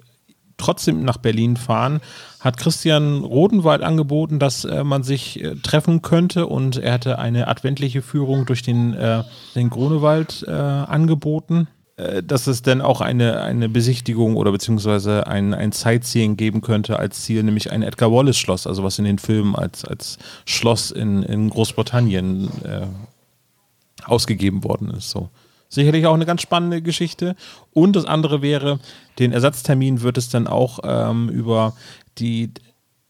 trotzdem 0.57 1.03
nach 1.03 1.17
Berlin 1.17 1.57
fahren, 1.57 2.01
hat 2.39 2.57
Christian 2.57 3.23
Rodenwald 3.23 3.81
angeboten, 3.81 4.39
dass 4.39 4.65
äh, 4.65 4.83
man 4.83 5.03
sich 5.03 5.43
äh, 5.43 5.55
treffen 5.55 6.01
könnte 6.01 6.45
und 6.45 6.77
er 6.77 6.93
hatte 6.93 7.17
eine 7.17 7.47
adventliche 7.47 8.01
Führung 8.01 8.45
durch 8.45 8.61
den, 8.61 8.93
äh, 8.93 9.23
den 9.55 9.69
Grunewald 9.69 10.45
äh, 10.47 10.51
angeboten. 10.51 11.67
Äh, 11.99 12.23
Dass 12.23 12.47
es 12.47 12.61
dann 12.61 12.81
auch 12.81 13.01
eine, 13.01 13.41
eine 13.41 13.69
Besichtigung 13.69 14.37
oder 14.37 14.51
beziehungsweise 14.51 15.27
ein, 15.27 15.53
ein 15.53 15.71
Sightseeing 15.71 16.37
geben 16.37 16.61
könnte 16.61 16.97
als 16.97 17.23
Ziel, 17.23 17.43
nämlich 17.43 17.71
ein 17.71 17.83
Edgar 17.83 18.11
Wallace-Schloss, 18.11 18.67
also 18.67 18.83
was 18.83 18.99
in 18.99 19.05
den 19.05 19.19
Filmen 19.19 19.55
als, 19.55 19.83
als 19.85 20.17
Schloss 20.45 20.91
in, 20.91 21.23
in 21.23 21.49
Großbritannien 21.49 22.49
äh, 22.63 22.87
ausgegeben 24.05 24.63
worden 24.63 24.91
ist. 24.91 25.09
So. 25.09 25.29
Sicherlich 25.67 26.07
auch 26.07 26.13
eine 26.13 26.25
ganz 26.25 26.41
spannende 26.41 26.81
Geschichte. 26.81 27.35
Und 27.73 27.95
das 27.95 28.05
andere 28.05 28.41
wäre, 28.41 28.79
den 29.19 29.33
Ersatztermin 29.33 30.01
wird 30.01 30.17
es 30.17 30.29
dann 30.29 30.47
auch 30.47 30.79
ähm, 30.83 31.29
über 31.29 31.73
die 32.17 32.51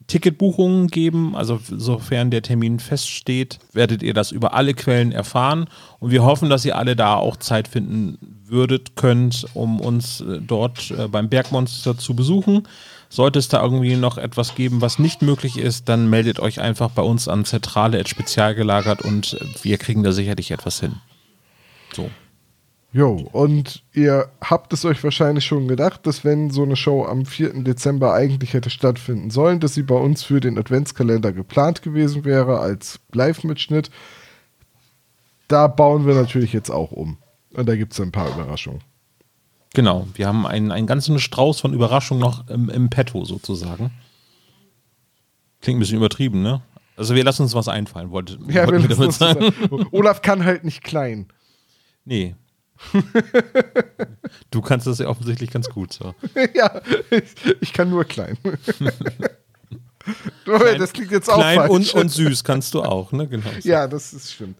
Ticketbuchungen 0.09 0.87
geben. 0.87 1.35
Also 1.35 1.59
sofern 1.65 2.31
der 2.31 2.41
Termin 2.41 2.79
feststeht, 2.79 3.59
werdet 3.71 4.03
ihr 4.03 4.13
das 4.13 4.31
über 4.31 4.53
alle 4.53 4.73
Quellen 4.73 5.13
erfahren. 5.13 5.69
Und 5.99 6.11
wir 6.11 6.23
hoffen, 6.23 6.49
dass 6.49 6.65
ihr 6.65 6.77
alle 6.77 6.97
da 6.97 7.15
auch 7.15 7.37
Zeit 7.37 7.69
finden 7.69 8.17
würdet, 8.45 8.95
könnt, 8.95 9.45
um 9.53 9.79
uns 9.79 10.21
äh, 10.21 10.41
dort 10.41 10.91
äh, 10.91 11.07
beim 11.07 11.29
Bergmonster 11.29 11.97
zu 11.97 12.15
besuchen. 12.15 12.67
Sollte 13.07 13.39
es 13.39 13.47
da 13.47 13.61
irgendwie 13.63 13.95
noch 13.95 14.17
etwas 14.17 14.55
geben, 14.55 14.81
was 14.81 14.99
nicht 14.99 15.21
möglich 15.21 15.57
ist, 15.57 15.89
dann 15.89 16.09
meldet 16.09 16.39
euch 16.39 16.59
einfach 16.59 16.89
bei 16.89 17.01
uns 17.01 17.27
an 17.27 17.45
Zentrale 17.45 18.05
Spezial 18.07 18.53
gelagert 18.55 19.01
und 19.01 19.33
äh, 19.33 19.45
wir 19.63 19.77
kriegen 19.77 20.03
da 20.03 20.11
sicherlich 20.11 20.51
etwas 20.51 20.79
hin. 20.79 20.95
So. 21.95 22.09
Jo, 22.91 23.29
und 23.31 23.83
ihr 23.93 24.29
habt 24.41 24.73
es 24.73 24.83
euch 24.83 25.03
wahrscheinlich 25.03 25.45
schon 25.45 25.67
gedacht, 25.67 26.07
dass 26.07 26.23
wenn 26.23 26.49
so 26.49 26.63
eine 26.63 26.75
Show 26.75 27.05
am 27.05 27.25
4. 27.25 27.63
Dezember 27.63 28.13
eigentlich 28.13 28.53
hätte 28.53 28.71
stattfinden 28.71 29.29
sollen, 29.29 29.59
dass 29.59 29.75
sie 29.75 29.83
bei 29.83 29.95
uns 29.95 30.23
für 30.23 30.39
den 30.39 30.57
Adventskalender 30.57 31.31
geplant 31.31 31.83
gewesen 31.83 32.25
wäre 32.25 32.59
als 32.59 32.99
Live-Mitschnitt. 33.13 33.91
Da 35.47 35.67
bauen 35.67 36.07
wir 36.07 36.15
natürlich 36.15 36.51
jetzt 36.51 36.71
auch 36.71 36.91
um. 36.91 37.17
Und 37.53 37.69
da 37.69 37.75
gibt 37.75 37.93
es 37.93 37.99
ein 38.01 38.11
paar 38.11 38.29
Überraschungen. 38.29 38.81
Genau, 39.75 40.07
wir 40.15 40.27
haben 40.27 40.47
einen, 40.47 40.71
einen 40.71 40.87
ganzen 40.87 41.19
Strauß 41.19 41.59
von 41.59 41.73
Überraschungen 41.73 42.21
noch 42.21 42.47
im, 42.47 42.69
im 42.69 42.89
Petto 42.89 43.23
sozusagen. 43.23 43.91
Klingt 45.61 45.77
ein 45.77 45.79
bisschen 45.81 45.97
übertrieben, 45.97 46.41
ne? 46.41 46.61
Also 46.97 47.13
wir 47.13 47.23
lassen 47.23 47.43
uns 47.43 47.53
was 47.53 47.67
einfallen, 47.67 48.09
wollte, 48.09 48.39
Ja, 48.47 48.65
wir 48.65 48.67
wollten 48.67 48.89
wir 48.89 49.05
lassen 49.05 49.37
uns. 49.37 49.87
Olaf 49.91 50.21
kann 50.23 50.43
halt 50.43 50.63
nicht 50.63 50.83
klein. 50.83 51.27
Nee. 52.03 52.35
du 54.51 54.61
kannst 54.61 54.87
das 54.87 54.99
ja 54.99 55.07
offensichtlich 55.07 55.51
ganz 55.51 55.69
gut 55.69 55.93
so. 55.93 56.13
ja, 56.53 56.81
ich, 57.09 57.55
ich 57.61 57.73
kann 57.73 57.89
nur 57.89 58.05
klein. 58.05 58.37
das 60.45 60.93
klingt 60.93 61.11
jetzt 61.11 61.29
auch 61.29 61.37
Klein 61.37 61.57
falsch. 61.57 61.71
und, 61.71 61.93
und 61.93 62.09
süß 62.09 62.43
kannst 62.43 62.73
du 62.73 62.81
auch, 62.81 63.11
ne? 63.11 63.27
Genau. 63.27 63.49
so. 63.59 63.69
Ja, 63.69 63.87
das 63.87 64.13
ist 64.13 64.33
stimmt. 64.33 64.57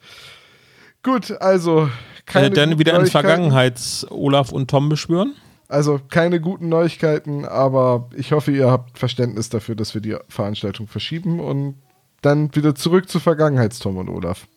Gut, 1.01 1.31
also 1.39 1.89
keine 2.25 2.47
Äh, 2.47 2.51
dann 2.51 2.77
wieder 2.77 2.93
in 2.93 3.01
Neuigkeiten. 3.01 3.27
Vergangenheits-Olaf 3.27 4.51
und 4.51 4.69
Tom 4.69 4.89
beschwören? 4.89 5.35
Also 5.67 5.99
keine 6.09 6.41
guten 6.41 6.67
Neuigkeiten, 6.69 7.45
aber 7.45 8.09
ich 8.15 8.31
hoffe, 8.31 8.51
ihr 8.51 8.71
habt 8.71 8.97
Verständnis 8.97 9.49
dafür, 9.49 9.75
dass 9.75 9.93
wir 9.93 10.01
die 10.01 10.15
Veranstaltung 10.27 10.87
verschieben 10.87 11.39
und 11.39 11.75
dann 12.21 12.53
wieder 12.55 12.75
zurück 12.75 13.07
zu 13.07 13.19
Vergangenheitstom 13.19 13.97
und 13.97 14.09
Olaf. 14.09 14.47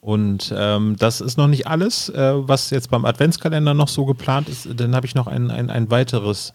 Und 0.00 0.54
ähm, 0.56 0.96
das 0.98 1.20
ist 1.20 1.36
noch 1.36 1.48
nicht 1.48 1.66
alles, 1.66 2.08
äh, 2.08 2.32
was 2.34 2.70
jetzt 2.70 2.90
beim 2.90 3.04
Adventskalender 3.04 3.74
noch 3.74 3.88
so 3.88 4.04
geplant 4.04 4.48
ist. 4.48 4.68
Dann 4.74 4.94
habe 4.94 5.06
ich 5.06 5.14
noch 5.14 5.26
ein, 5.26 5.50
ein, 5.50 5.70
ein 5.70 5.90
weiteres 5.90 6.54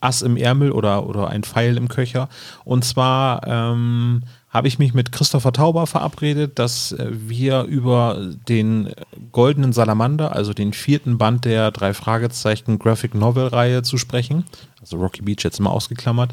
Ass 0.00 0.22
im 0.22 0.36
Ärmel 0.36 0.72
oder, 0.72 1.06
oder 1.06 1.28
ein 1.28 1.42
Pfeil 1.42 1.76
im 1.76 1.88
Köcher. 1.88 2.28
Und 2.64 2.84
zwar 2.84 3.46
ähm, 3.46 4.22
habe 4.48 4.66
ich 4.66 4.78
mich 4.78 4.94
mit 4.94 5.12
Christopher 5.12 5.52
Tauber 5.52 5.86
verabredet, 5.86 6.58
dass 6.58 6.92
äh, 6.92 7.06
wir 7.10 7.64
über 7.64 8.30
den 8.48 8.92
Goldenen 9.30 9.72
Salamander, 9.72 10.34
also 10.34 10.54
den 10.54 10.72
vierten 10.72 11.18
Band 11.18 11.44
der 11.44 11.70
drei 11.70 11.94
Fragezeichen 11.94 12.78
Graphic 12.78 13.14
Novel 13.14 13.48
Reihe 13.48 13.82
zu 13.82 13.98
sprechen, 13.98 14.44
also 14.80 14.96
Rocky 14.96 15.22
Beach 15.22 15.44
jetzt 15.44 15.60
mal 15.60 15.70
ausgeklammert, 15.70 16.30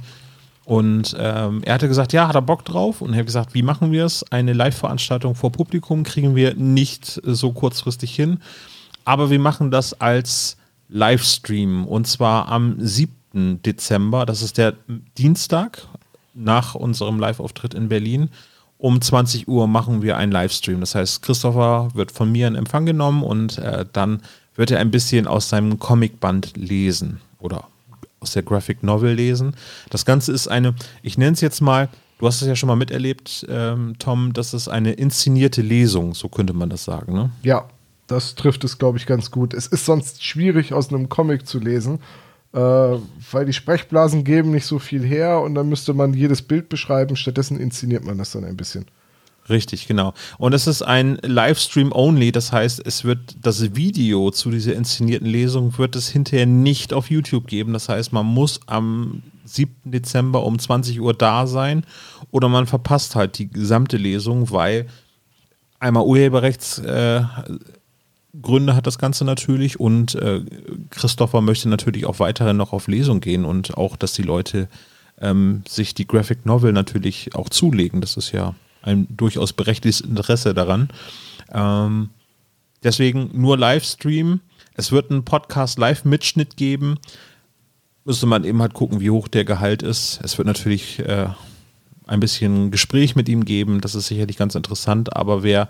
und 0.68 1.16
ähm, 1.18 1.62
er 1.64 1.76
hatte 1.76 1.88
gesagt, 1.88 2.12
ja, 2.12 2.28
hat 2.28 2.36
er 2.36 2.42
Bock 2.42 2.66
drauf. 2.66 3.00
Und 3.00 3.14
er 3.14 3.20
hat 3.20 3.26
gesagt, 3.26 3.54
wie 3.54 3.62
machen 3.62 3.94
wir 3.94 4.04
es? 4.04 4.30
Eine 4.34 4.52
Live-Veranstaltung 4.52 5.34
vor 5.34 5.50
Publikum 5.50 6.04
kriegen 6.04 6.36
wir 6.36 6.56
nicht 6.56 7.22
so 7.24 7.54
kurzfristig 7.54 8.14
hin. 8.14 8.42
Aber 9.06 9.30
wir 9.30 9.40
machen 9.40 9.72
das 9.72 10.02
als 10.02 10.58
Livestream. 10.90 11.88
Und 11.88 12.06
zwar 12.06 12.50
am 12.50 12.76
7. 12.80 13.62
Dezember. 13.64 14.26
Das 14.26 14.42
ist 14.42 14.58
der 14.58 14.74
Dienstag 15.18 15.88
nach 16.34 16.76
unserem 16.76 17.18
Live-Auftritt 17.18 17.74
in 17.74 17.88
Berlin. 17.88 18.28
Um 18.78 19.00
20 19.00 19.48
Uhr 19.48 19.68
machen 19.68 20.02
wir 20.02 20.18
einen 20.18 20.34
Livestream. 20.34 20.82
Das 20.82 20.96
heißt, 20.96 21.22
Christopher 21.22 21.92
wird 21.94 22.12
von 22.12 22.30
mir 22.30 22.46
in 22.46 22.56
Empfang 22.56 22.86
genommen 22.86 23.24
und 23.24 23.58
äh, 23.58 23.86
dann 23.94 24.22
wird 24.56 24.72
er 24.72 24.80
ein 24.80 24.92
bisschen 24.92 25.28
aus 25.28 25.48
seinem 25.48 25.80
Comicband 25.80 26.58
lesen. 26.58 27.22
Oder 27.40 27.70
aus 28.28 28.34
der 28.34 28.44
Graphic 28.44 28.84
Novel 28.84 29.14
lesen. 29.14 29.56
Das 29.90 30.06
Ganze 30.06 30.34
ist 30.34 30.48
eine, 30.48 30.76
ich 31.02 31.18
nenne 31.18 31.32
es 31.32 31.42
jetzt 31.42 31.62
mal, 31.62 31.90
du 32.20 32.28
hast 32.28 32.42
es 32.42 32.48
ja 32.48 32.56
schon 32.56 32.68
mal 32.68 32.76
miterlebt, 32.76 33.46
ähm, 33.50 33.96
Tom, 34.00 34.34
das 34.34 34.54
ist 34.54 34.68
eine 34.68 34.94
inszenierte 34.94 35.62
Lesung, 35.62 36.14
so 36.14 36.28
könnte 36.28 36.54
man 36.54 36.70
das 36.70 36.84
sagen, 36.84 37.14
ne? 37.14 37.32
Ja, 37.42 37.70
das 38.08 38.36
trifft 38.36 38.64
es, 38.64 38.78
glaube 38.78 38.98
ich, 38.98 39.06
ganz 39.06 39.32
gut. 39.32 39.54
Es 39.54 39.68
ist 39.68 39.86
sonst 39.86 40.24
schwierig, 40.24 40.74
aus 40.74 40.90
einem 40.90 41.10
Comic 41.10 41.48
zu 41.48 41.60
lesen, 41.60 42.00
äh, 42.54 42.60
weil 42.60 43.46
die 43.46 43.54
Sprechblasen 43.54 44.24
geben 44.24 44.52
nicht 44.52 44.66
so 44.66 44.80
viel 44.80 45.04
her 45.06 45.42
und 45.42 45.56
dann 45.56 45.70
müsste 45.70 45.94
man 45.94 46.14
jedes 46.14 46.42
Bild 46.42 46.70
beschreiben. 46.70 47.16
Stattdessen 47.16 47.60
inszeniert 47.60 48.04
man 48.04 48.18
das 48.18 48.32
dann 48.32 48.44
ein 48.44 48.58
bisschen. 48.58 48.86
Richtig, 49.50 49.88
genau. 49.88 50.14
Und 50.38 50.54
es 50.54 50.68
ist 50.68 50.82
ein 50.82 51.18
Livestream 51.24 51.92
only, 51.94 52.32
das 52.34 52.52
heißt, 52.52 52.82
es 52.86 53.06
wird 53.06 53.38
das 53.42 53.76
Video 53.76 54.30
zu 54.32 54.52
dieser 54.52 54.76
inszenierten 54.76 55.28
Lesung 55.28 55.78
wird 55.78 55.96
es 55.96 56.10
hinterher 56.10 56.46
nicht 56.46 56.92
auf 56.92 57.10
YouTube 57.10 57.48
geben. 57.48 57.72
Das 57.72 57.88
heißt, 57.88 58.12
man 58.12 58.26
muss 58.26 58.60
am 58.66 59.24
7. 59.46 59.74
Dezember 59.86 60.44
um 60.44 60.60
20 60.60 61.00
Uhr 61.00 61.14
da 61.14 61.48
sein 61.48 61.86
oder 62.32 62.50
man 62.50 62.68
verpasst 62.68 63.16
halt 63.16 63.38
die 63.38 63.50
gesamte 63.50 63.96
Lesung, 63.96 64.52
weil 64.52 64.88
einmal 65.80 66.04
Urheberrechts 66.04 66.80
äh, 66.80 67.22
hat 67.24 68.88
das 68.88 69.00
Ganze 69.00 69.24
natürlich 69.24 69.80
und 69.80 70.16
äh, 70.16 70.42
Christopher 70.90 71.40
möchte 71.42 71.70
natürlich 71.70 72.06
auch 72.06 72.20
weiterhin 72.20 72.58
noch 72.58 72.74
auf 72.74 72.88
Lesung 72.88 73.22
gehen 73.22 73.46
und 73.46 73.78
auch, 73.78 73.96
dass 73.96 74.14
die 74.14 74.24
Leute 74.24 74.68
ähm, 75.20 75.64
sich 75.68 75.96
die 75.96 76.06
Graphic 76.06 76.46
Novel 76.46 76.74
natürlich 76.74 77.34
auch 77.34 77.50
zulegen. 77.50 78.02
Das 78.02 78.18
ist 78.18 78.34
ja 78.34 78.54
ein 78.88 79.08
durchaus 79.10 79.54
berechtigtes 79.54 80.02
Interesse 80.02 80.54
daran. 80.54 80.90
Ähm, 81.52 82.10
deswegen 82.84 83.30
nur 83.34 83.58
Livestream. 83.58 84.40
Es 84.76 84.92
wird 84.92 85.12
einen 85.12 85.26
Podcast-Live-Mitschnitt 85.26 86.58
geben. 86.58 86.98
Müsste 88.06 88.26
man 88.26 88.44
eben 88.44 88.62
halt 88.62 88.74
gucken, 88.74 89.00
wie 89.00 89.10
hoch 89.10 89.28
der 89.28 89.44
Gehalt 89.44 89.84
ist. 89.84 90.20
Es 90.24 90.38
wird 90.38 90.48
natürlich 90.48 91.00
äh, 91.00 91.28
ein 92.06 92.20
bisschen 92.20 92.72
Gespräch 92.72 93.16
mit 93.16 93.28
ihm 93.28 93.44
geben. 93.44 93.82
Das 93.82 93.96
ist 93.96 94.08
sicherlich 94.08 94.38
ganz 94.38 94.56
interessant. 94.56 95.16
Aber 95.16 95.44
wer 95.44 95.68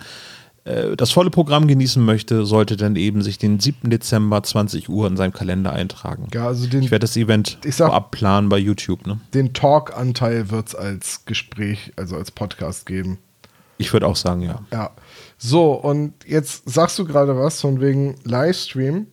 das 0.97 1.11
volle 1.11 1.29
Programm 1.29 1.67
genießen 1.67 2.03
möchte, 2.03 2.45
sollte 2.45 2.75
dann 2.77 2.95
eben 2.95 3.21
sich 3.21 3.37
den 3.37 3.59
7. 3.59 3.89
Dezember 3.89 4.43
20 4.43 4.89
Uhr 4.89 5.07
in 5.07 5.15
seinem 5.17 5.33
Kalender 5.33 5.71
eintragen. 5.73 6.27
Ja, 6.33 6.47
also 6.47 6.67
den, 6.67 6.83
Ich 6.83 6.91
werde 6.91 7.03
das 7.05 7.15
Event 7.17 7.57
Ich 7.63 7.75
sag- 7.75 7.87
vorab 7.87 8.11
planen 8.11 8.49
bei 8.49 8.57
YouTube. 8.57 9.07
Ne? 9.07 9.19
den 9.33 9.53
Talk-Anteil 9.53 10.49
wird 10.51 10.67
es 10.69 10.75
als 10.75 11.25
Gespräch, 11.25 11.93
also 11.95 12.15
als 12.17 12.31
Podcast 12.31 12.85
geben. 12.85 13.17
Ich 13.77 13.93
würde 13.93 14.07
auch 14.07 14.15
sagen, 14.15 14.41
ja. 14.41 14.59
Ja. 14.71 14.91
So, 15.37 15.71
und 15.73 16.13
jetzt 16.25 16.67
sagst 16.69 16.97
du 16.97 17.05
gerade 17.05 17.37
was 17.37 17.61
von 17.61 17.79
wegen 17.79 18.15
Livestream. 18.23 19.05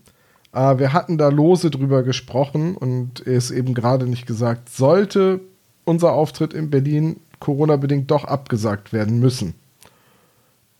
Äh, 0.52 0.78
wir 0.78 0.92
hatten 0.94 1.18
da 1.18 1.28
lose 1.28 1.70
drüber 1.70 2.02
gesprochen 2.02 2.74
und 2.76 3.26
er 3.26 3.34
ist 3.34 3.50
eben 3.50 3.74
gerade 3.74 4.06
nicht 4.06 4.26
gesagt, 4.26 4.70
sollte 4.70 5.40
unser 5.84 6.12
Auftritt 6.12 6.54
in 6.54 6.70
Berlin 6.70 7.16
Corona-bedingt 7.40 8.10
doch 8.10 8.24
abgesagt 8.24 8.94
werden 8.94 9.18
müssen, 9.20 9.54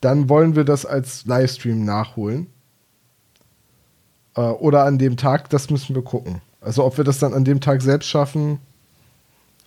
dann 0.05 0.29
wollen 0.29 0.55
wir 0.55 0.65
das 0.65 0.85
als 0.85 1.25
Livestream 1.27 1.85
nachholen. 1.85 2.49
Äh, 4.37 4.41
oder 4.41 4.85
an 4.85 4.99
dem 4.99 5.17
Tag, 5.17 5.51
das 5.51 5.71
müssen 5.71 5.95
wir 5.95 6.03
gucken. 6.03 6.41
Also 6.61 6.85
ob 6.85 6.97
wir 6.97 7.05
das 7.05 7.19
dann 7.19 7.35
an 7.35 7.45
dem 7.45 7.61
Tag 7.61 7.83
selbst 7.83 8.09
schaffen, 8.09 8.59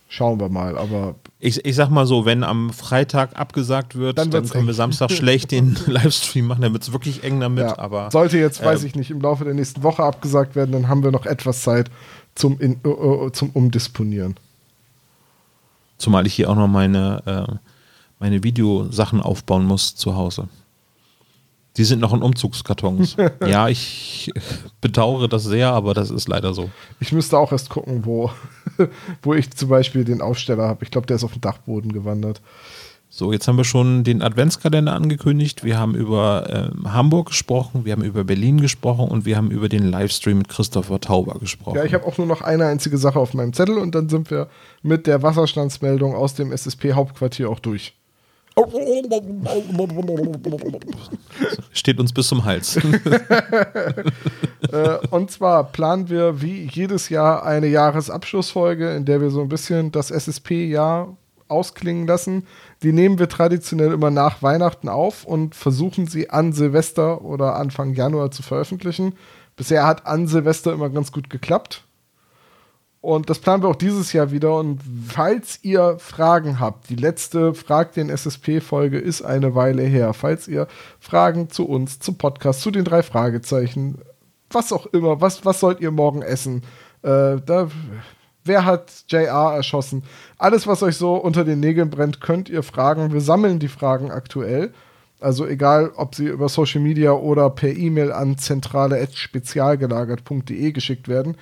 schauen 0.08 0.40
wir 0.40 0.48
mal. 0.48 0.76
Aber 0.78 1.16
Ich, 1.38 1.64
ich 1.64 1.74
sag 1.74 1.90
mal 1.90 2.06
so, 2.06 2.24
wenn 2.24 2.44
am 2.44 2.70
Freitag 2.70 3.38
abgesagt 3.38 3.96
wird, 3.96 4.18
Dann 4.18 4.30
dann, 4.30 4.48
können 4.48 4.66
wir. 4.66 4.74
Samstag 4.74 5.10
schlecht 5.12 5.50
den 5.50 5.76
Livestream 5.86 6.46
machen, 6.46 6.62
dann 6.62 6.72
wird 6.72 6.82
es 6.82 6.92
wirklich 6.92 7.24
eng 7.24 7.40
damit. 7.40 7.64
Ja, 7.64 7.78
aber 7.78 8.10
sollte 8.10 8.38
jetzt, 8.38 8.64
weiß 8.64 8.82
ähm, 8.82 8.86
ich 8.86 8.94
nicht, 8.94 9.10
im 9.10 9.20
Laufe 9.20 9.44
der 9.44 9.54
nächsten 9.54 9.82
Woche 9.82 10.02
abgesagt 10.02 10.56
werden, 10.56 10.72
dann 10.72 10.88
haben 10.88 11.02
wir 11.02 11.10
noch 11.10 11.26
etwas 11.26 11.62
Zeit 11.62 11.90
zum, 12.34 12.58
in, 12.60 12.80
äh, 12.84 12.88
äh, 12.88 13.32
zum 13.32 13.50
Umdisponieren. 13.50 14.36
Zumal 15.98 16.26
ich 16.26 16.34
hier 16.34 16.48
auch 16.48 16.56
noch 16.56 16.68
meine, 16.68 17.22
äh, 17.26 17.54
meine 18.18 18.42
Videosachen 18.42 19.20
aufbauen 19.20 19.64
muss 19.64 19.94
zu 19.94 20.16
Hause. 20.16 20.48
Die 21.76 21.84
sind 21.84 22.00
noch 22.00 22.12
in 22.12 22.22
Umzugskartons. 22.22 23.16
ja, 23.46 23.68
ich 23.68 24.32
bedauere 24.80 25.28
das 25.28 25.44
sehr, 25.44 25.72
aber 25.72 25.94
das 25.94 26.10
ist 26.10 26.26
leider 26.26 26.52
so. 26.52 26.70
Ich 26.98 27.12
müsste 27.12 27.38
auch 27.38 27.52
erst 27.52 27.70
gucken, 27.70 28.04
wo, 28.04 28.30
wo 29.22 29.34
ich 29.34 29.50
zum 29.52 29.68
Beispiel 29.68 30.04
den 30.04 30.20
Aufsteller 30.20 30.66
habe. 30.66 30.84
Ich 30.84 30.90
glaube, 30.90 31.06
der 31.06 31.16
ist 31.16 31.24
auf 31.24 31.32
den 31.32 31.40
Dachboden 31.40 31.92
gewandert. 31.92 32.40
So, 33.10 33.32
jetzt 33.32 33.48
haben 33.48 33.56
wir 33.56 33.64
schon 33.64 34.04
den 34.04 34.22
Adventskalender 34.22 34.92
angekündigt. 34.92 35.64
Wir 35.64 35.78
haben 35.78 35.94
über 35.94 36.72
ähm, 36.74 36.92
Hamburg 36.92 37.28
gesprochen, 37.28 37.86
wir 37.86 37.92
haben 37.92 38.04
über 38.04 38.24
Berlin 38.24 38.60
gesprochen 38.60 39.08
und 39.08 39.24
wir 39.24 39.36
haben 39.36 39.50
über 39.50 39.70
den 39.70 39.88
Livestream 39.88 40.38
mit 40.38 40.48
Christopher 40.48 41.00
Tauber 41.00 41.38
gesprochen. 41.38 41.76
Ja, 41.76 41.84
ich 41.84 41.94
habe 41.94 42.04
auch 42.04 42.18
nur 42.18 42.26
noch 42.26 42.42
eine 42.42 42.66
einzige 42.66 42.98
Sache 42.98 43.18
auf 43.18 43.32
meinem 43.32 43.54
Zettel 43.54 43.78
und 43.78 43.94
dann 43.94 44.10
sind 44.10 44.30
wir 44.30 44.48
mit 44.82 45.06
der 45.06 45.22
Wasserstandsmeldung 45.22 46.14
aus 46.14 46.34
dem 46.34 46.52
SSP-Hauptquartier 46.52 47.48
auch 47.48 47.60
durch. 47.60 47.94
Steht 51.72 52.00
uns 52.00 52.12
bis 52.12 52.28
zum 52.28 52.44
Hals. 52.44 52.76
äh, 54.72 54.98
und 55.10 55.30
zwar 55.30 55.64
planen 55.64 56.08
wir 56.08 56.42
wie 56.42 56.68
jedes 56.70 57.08
Jahr 57.08 57.44
eine 57.44 57.68
Jahresabschlussfolge, 57.68 58.94
in 58.94 59.04
der 59.04 59.20
wir 59.20 59.30
so 59.30 59.42
ein 59.42 59.48
bisschen 59.48 59.92
das 59.92 60.10
SSP-Jahr 60.10 61.16
ausklingen 61.48 62.06
lassen. 62.06 62.46
Die 62.82 62.92
nehmen 62.92 63.18
wir 63.18 63.28
traditionell 63.28 63.92
immer 63.92 64.10
nach 64.10 64.42
Weihnachten 64.42 64.88
auf 64.88 65.24
und 65.24 65.54
versuchen 65.54 66.06
sie 66.06 66.30
an 66.30 66.52
Silvester 66.52 67.22
oder 67.22 67.56
Anfang 67.56 67.94
Januar 67.94 68.30
zu 68.30 68.42
veröffentlichen. 68.42 69.14
Bisher 69.56 69.86
hat 69.86 70.06
an 70.06 70.26
Silvester 70.26 70.72
immer 70.72 70.90
ganz 70.90 71.10
gut 71.10 71.30
geklappt. 71.30 71.84
Und 73.08 73.30
das 73.30 73.38
planen 73.38 73.62
wir 73.62 73.70
auch 73.70 73.74
dieses 73.74 74.12
Jahr 74.12 74.32
wieder. 74.32 74.54
Und 74.54 74.80
falls 75.08 75.60
ihr 75.62 75.96
Fragen 75.98 76.60
habt, 76.60 76.90
die 76.90 76.94
letzte 76.94 77.54
Frag 77.54 77.94
den 77.94 78.10
SSP-Folge 78.10 78.98
ist 78.98 79.22
eine 79.22 79.54
Weile 79.54 79.84
her. 79.84 80.12
Falls 80.12 80.46
ihr 80.46 80.66
Fragen 81.00 81.48
zu 81.48 81.66
uns, 81.66 82.00
zum 82.00 82.18
Podcast, 82.18 82.60
zu 82.60 82.70
den 82.70 82.84
drei 82.84 83.02
Fragezeichen, 83.02 83.96
was 84.50 84.74
auch 84.74 84.84
immer, 84.84 85.22
was, 85.22 85.46
was 85.46 85.58
sollt 85.58 85.80
ihr 85.80 85.90
morgen 85.90 86.20
essen? 86.20 86.64
Äh, 87.00 87.38
da, 87.46 87.70
wer 88.44 88.66
hat 88.66 88.92
JR 89.08 89.54
erschossen? 89.54 90.02
Alles, 90.36 90.66
was 90.66 90.82
euch 90.82 90.96
so 90.96 91.14
unter 91.14 91.46
den 91.46 91.60
Nägeln 91.60 91.88
brennt, 91.88 92.20
könnt 92.20 92.50
ihr 92.50 92.62
fragen. 92.62 93.14
Wir 93.14 93.22
sammeln 93.22 93.58
die 93.58 93.68
Fragen 93.68 94.10
aktuell. 94.10 94.74
Also 95.18 95.46
egal, 95.46 95.92
ob 95.96 96.14
sie 96.14 96.26
über 96.26 96.50
Social 96.50 96.82
Media 96.82 97.12
oder 97.12 97.48
per 97.48 97.74
E-Mail 97.74 98.12
an 98.12 98.36
zentrale.spezialgelagert.de 98.36 100.72
geschickt 100.72 101.08
werden. 101.08 101.38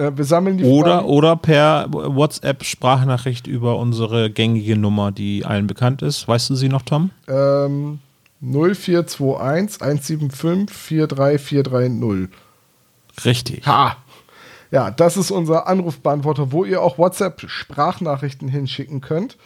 Äh, 0.00 0.16
wir 0.16 0.24
sammeln 0.24 0.56
die 0.58 0.64
Oder, 0.64 0.98
Fragen. 1.00 1.08
oder 1.08 1.36
per 1.36 1.86
WhatsApp-Sprachnachricht 1.90 3.46
über 3.46 3.76
unsere 3.76 4.30
gängige 4.30 4.76
Nummer, 4.76 5.12
die 5.12 5.44
allen 5.44 5.66
bekannt 5.66 6.02
ist. 6.02 6.26
Weißt 6.26 6.48
du 6.50 6.54
sie 6.54 6.68
noch, 6.68 6.82
Tom? 6.82 7.10
Ähm, 7.28 7.98
0421 8.40 9.82
175 9.82 10.70
43430. 10.74 12.28
Richtig. 13.24 13.66
Ha! 13.66 13.96
Ja, 14.70 14.90
das 14.90 15.16
ist 15.16 15.30
unser 15.30 15.66
Anrufbeantworter, 15.66 16.52
wo 16.52 16.64
ihr 16.64 16.80
auch 16.80 16.96
WhatsApp-Sprachnachrichten 16.96 18.48
hinschicken 18.48 19.00
könnt. 19.00 19.36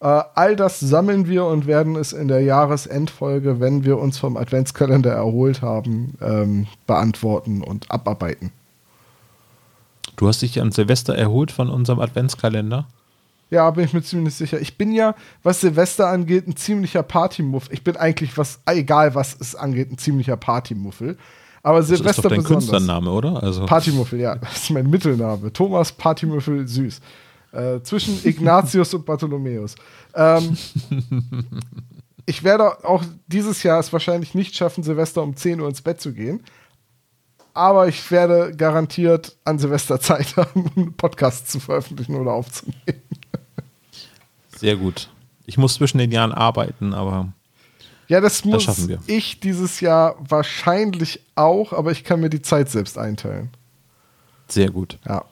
Äh, 0.00 0.22
all 0.34 0.54
das 0.56 0.78
sammeln 0.78 1.26
wir 1.26 1.46
und 1.46 1.66
werden 1.66 1.96
es 1.96 2.12
in 2.12 2.28
der 2.28 2.42
Jahresendfolge, 2.42 3.60
wenn 3.60 3.84
wir 3.84 3.98
uns 3.98 4.18
vom 4.18 4.36
Adventskalender 4.36 5.10
erholt 5.10 5.62
haben, 5.62 6.14
ähm, 6.20 6.66
beantworten 6.86 7.62
und 7.62 7.90
abarbeiten. 7.90 8.52
Du 10.16 10.28
hast 10.28 10.42
dich 10.42 10.60
an 10.60 10.72
Silvester 10.72 11.14
erholt 11.14 11.50
von 11.50 11.70
unserem 11.70 12.00
Adventskalender? 12.00 12.86
Ja, 13.50 13.70
bin 13.70 13.84
ich 13.84 13.92
mir 13.92 14.02
ziemlich 14.02 14.34
sicher. 14.34 14.60
Ich 14.60 14.76
bin 14.78 14.92
ja, 14.92 15.14
was 15.42 15.60
Silvester 15.60 16.08
angeht, 16.08 16.48
ein 16.48 16.56
ziemlicher 16.56 17.02
Partymuff. 17.02 17.68
Ich 17.70 17.84
bin 17.84 17.96
eigentlich, 17.96 18.36
was, 18.36 18.60
egal 18.66 19.14
was 19.14 19.36
es 19.38 19.54
angeht, 19.54 19.92
ein 19.92 19.98
ziemlicher 19.98 20.36
Partymuffel. 20.36 21.16
Aber 21.62 21.82
Silvester 21.82 22.04
das 22.04 22.18
ist 22.18 22.24
doch 22.24 22.30
dein 22.30 22.42
besonders. 22.42 22.70
Künstlername, 22.70 23.10
oder? 23.10 23.42
Also. 23.42 23.66
Partymuffel, 23.66 24.20
ja. 24.20 24.36
Das 24.40 24.64
ist 24.64 24.70
mein 24.70 24.88
Mittelname. 24.88 25.52
Thomas 25.52 25.92
Partymuffel 25.92 26.66
Süß. 26.66 27.00
Äh, 27.52 27.80
zwischen 27.82 28.18
Ignatius 28.24 28.92
und 28.94 29.06
Bartholomäus. 29.06 29.76
Ähm, 30.14 30.56
ich 32.26 32.42
werde 32.42 32.84
auch 32.84 33.04
dieses 33.28 33.62
Jahr 33.62 33.78
es 33.78 33.92
wahrscheinlich 33.92 34.34
nicht 34.34 34.56
schaffen, 34.56 34.82
Silvester 34.82 35.22
um 35.22 35.36
10 35.36 35.60
Uhr 35.60 35.68
ins 35.68 35.80
Bett 35.80 36.00
zu 36.00 36.12
gehen. 36.12 36.42
Aber 37.54 37.86
ich 37.86 38.10
werde 38.10 38.54
garantiert 38.54 39.36
an 39.44 39.58
Silvester 39.58 40.00
Zeit 40.00 40.36
haben, 40.36 40.66
um 40.66 40.72
einen 40.76 40.92
Podcast 40.94 41.50
zu 41.50 41.60
veröffentlichen 41.60 42.16
oder 42.16 42.32
aufzunehmen. 42.32 43.02
Sehr 44.56 44.76
gut. 44.76 45.08
Ich 45.46 45.56
muss 45.56 45.74
zwischen 45.74 45.98
den 45.98 46.10
Jahren 46.10 46.32
arbeiten, 46.32 46.94
aber. 46.94 47.32
Ja, 48.08 48.20
das 48.20 48.44
muss 48.44 48.66
das 48.66 48.86
ich 49.06 49.40
dieses 49.40 49.80
Jahr 49.80 50.16
wahrscheinlich 50.18 51.20
auch, 51.36 51.72
aber 51.72 51.90
ich 51.90 52.04
kann 52.04 52.20
mir 52.20 52.28
die 52.28 52.42
Zeit 52.42 52.68
selbst 52.70 52.98
einteilen. 52.98 53.50
Sehr 54.48 54.70
gut. 54.70 54.98
Ja. 55.06 55.24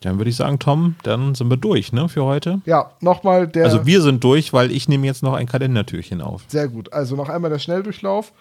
Dann 0.00 0.16
würde 0.16 0.30
ich 0.30 0.36
sagen, 0.36 0.58
Tom, 0.58 0.96
dann 1.02 1.34
sind 1.34 1.50
wir 1.50 1.58
durch, 1.58 1.92
ne, 1.92 2.08
für 2.08 2.24
heute. 2.24 2.62
Ja, 2.64 2.92
nochmal 3.00 3.46
der. 3.46 3.64
Also 3.64 3.84
wir 3.84 4.00
sind 4.00 4.24
durch, 4.24 4.52
weil 4.54 4.70
ich 4.70 4.88
nehme 4.88 5.06
jetzt 5.06 5.22
noch 5.22 5.34
ein 5.34 5.46
Kalendertürchen 5.46 6.22
auf. 6.22 6.44
Sehr 6.48 6.68
gut. 6.68 6.92
Also 6.92 7.16
noch 7.16 7.28
einmal 7.28 7.50
der 7.50 7.58
Schnelldurchlauf. 7.58 8.32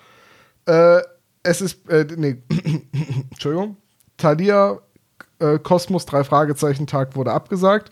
Äh, 0.65 1.01
es 1.43 1.61
ist, 1.61 1.89
äh, 1.89 2.05
nee, 2.15 2.37
Entschuldigung. 3.31 3.77
Thalia 4.17 4.79
äh, 5.39 5.59
Kosmos 5.59 6.05
drei 6.05 6.23
Fragezeichen 6.23 6.87
Tag 6.87 7.15
wurde 7.15 7.31
abgesagt. 7.31 7.91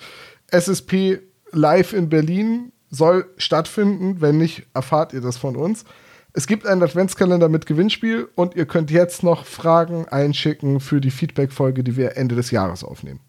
SSP 0.52 1.20
live 1.52 1.94
in 1.94 2.10
Berlin 2.10 2.72
soll 2.90 3.26
stattfinden. 3.38 4.22
Wenn 4.22 4.38
nicht, 4.38 4.68
erfahrt 4.74 5.14
ihr 5.14 5.22
das 5.22 5.38
von 5.38 5.56
uns. 5.56 5.86
Es 6.34 6.46
gibt 6.46 6.68
einen 6.68 6.84
Adventskalender 6.84 7.50
mit 7.50 7.66
Gewinnspiel 7.66 8.30
und 8.36 8.56
ihr 8.56 8.66
könnt 8.66 8.92
jetzt 8.92 9.24
noch 9.24 9.46
Fragen 9.46 10.08
einschicken 10.08 10.80
für 10.80 11.02
die 11.02 11.10
Feedback-Folge, 11.10 11.84
die 11.84 11.98
wir 11.98 12.16
Ende 12.16 12.36
des 12.36 12.52
Jahres 12.52 12.84
aufnehmen. 12.84 13.22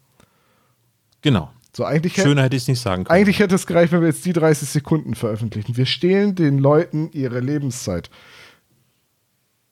Genau. 1.21 1.49
So, 1.75 1.85
eigentlich 1.85 2.15
Schöner 2.15 2.43
hätte 2.43 2.55
ich 2.55 2.63
es 2.63 2.67
nicht 2.67 2.81
sagen 2.81 3.05
können. 3.05 3.17
Eigentlich 3.17 3.39
hätte 3.39 3.55
es 3.55 3.65
gereicht, 3.65 3.91
wenn 3.93 4.01
wir 4.01 4.09
jetzt 4.09 4.25
die 4.25 4.33
30 4.33 4.69
Sekunden 4.69 5.15
veröffentlichen. 5.15 5.77
Wir 5.77 5.85
stehlen 5.85 6.35
den 6.35 6.57
Leuten 6.57 7.09
ihre 7.11 7.39
Lebenszeit. 7.39 8.09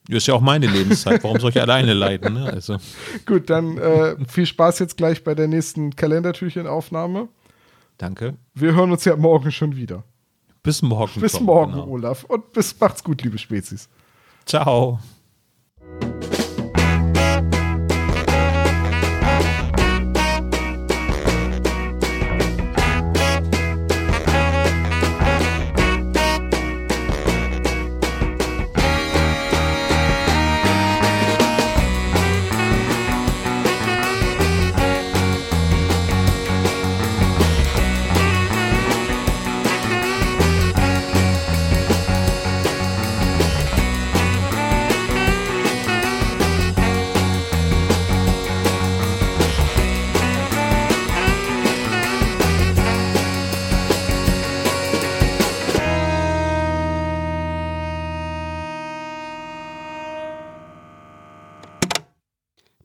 Das 0.09 0.17
ist 0.17 0.27
ja 0.27 0.33
auch 0.33 0.41
meine 0.41 0.67
Lebenszeit. 0.67 1.23
Warum 1.23 1.39
soll 1.39 1.49
ich 1.49 1.59
alleine 1.59 1.93
leiden? 1.93 2.35
Ne? 2.35 2.45
Also. 2.45 2.77
Gut, 3.25 3.49
dann 3.49 3.77
äh, 3.77 4.15
viel 4.27 4.45
Spaß 4.45 4.79
jetzt 4.79 4.97
gleich 4.97 5.23
bei 5.23 5.35
der 5.35 5.47
nächsten 5.47 5.95
Kalendertürchenaufnahme. 5.95 7.27
Danke. 7.97 8.35
Wir 8.53 8.73
hören 8.75 8.91
uns 8.91 9.03
ja 9.05 9.15
morgen 9.15 9.51
schon 9.51 9.75
wieder. 9.75 10.03
Bis 10.63 10.81
morgen. 10.81 11.19
Bis 11.19 11.39
morgen, 11.39 11.73
genau. 11.73 11.87
Olaf. 11.87 12.23
Und 12.25 12.51
bis 12.53 12.79
macht's 12.79 13.03
gut, 13.03 13.21
liebe 13.23 13.37
Spezies. 13.37 13.89
Ciao. 14.45 14.99